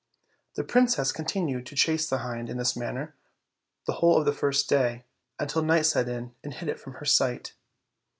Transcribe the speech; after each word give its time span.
The 0.55 0.63
princess 0.63 1.11
continued 1.11 1.67
to 1.67 1.75
chase 1.75 2.09
the 2.09 2.17
hind 2.25 2.49
in 2.49 2.57
this 2.57 2.75
manner 2.75 3.13
the 3.85 3.93
whole 4.01 4.17
of 4.17 4.25
the 4.25 4.33
first 4.33 4.67
day, 4.67 5.05
until 5.39 5.61
night 5.61 5.85
set 5.85 6.09
in 6.09 6.33
and 6.43 6.55
hid 6.55 6.69
it 6.69 6.79
from 6.79 6.93
her 6.93 7.05
sight. 7.05 7.53